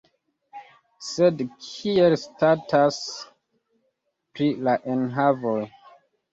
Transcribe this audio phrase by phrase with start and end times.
[1.07, 2.99] Sed kiel statas
[4.33, 5.59] pri la enhavoj?